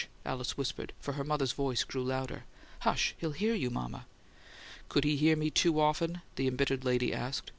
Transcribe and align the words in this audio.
Alice 0.25 0.57
whispered, 0.57 0.93
for 0.99 1.11
her 1.11 1.23
mother's 1.23 1.51
voice 1.51 1.83
grew 1.83 2.03
louder. 2.03 2.45
"Hush! 2.79 3.13
He'll 3.19 3.33
hear 3.33 3.53
you, 3.53 3.69
mama." 3.69 4.07
"Could 4.89 5.03
he 5.03 5.15
hear 5.15 5.35
me 5.35 5.51
too 5.51 5.79
often?" 5.79 6.21
the 6.37 6.47
embittered 6.47 6.83
lady 6.83 7.13
asked. 7.13 7.49